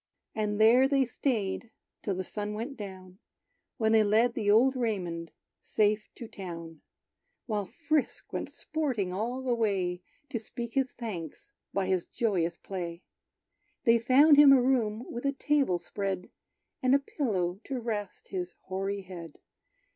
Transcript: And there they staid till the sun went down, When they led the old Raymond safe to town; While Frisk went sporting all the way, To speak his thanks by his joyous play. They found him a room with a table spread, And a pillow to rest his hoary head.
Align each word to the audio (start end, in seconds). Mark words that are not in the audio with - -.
And 0.33 0.59
there 0.59 0.87
they 0.87 1.05
staid 1.05 1.69
till 2.01 2.15
the 2.15 2.23
sun 2.23 2.55
went 2.55 2.75
down, 2.75 3.19
When 3.77 3.91
they 3.91 4.03
led 4.03 4.33
the 4.33 4.49
old 4.49 4.75
Raymond 4.75 5.31
safe 5.61 6.09
to 6.15 6.27
town; 6.27 6.81
While 7.45 7.67
Frisk 7.67 8.33
went 8.33 8.49
sporting 8.49 9.13
all 9.13 9.43
the 9.43 9.53
way, 9.53 10.01
To 10.31 10.39
speak 10.39 10.73
his 10.73 10.91
thanks 10.91 11.51
by 11.71 11.85
his 11.85 12.07
joyous 12.07 12.57
play. 12.57 13.03
They 13.83 13.99
found 13.99 14.37
him 14.37 14.51
a 14.51 14.59
room 14.59 15.05
with 15.11 15.23
a 15.23 15.33
table 15.33 15.77
spread, 15.77 16.31
And 16.81 16.95
a 16.95 16.99
pillow 16.99 17.59
to 17.65 17.79
rest 17.79 18.29
his 18.29 18.53
hoary 18.63 19.01
head. 19.03 19.37